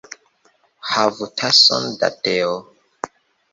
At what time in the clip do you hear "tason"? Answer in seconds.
1.37-1.83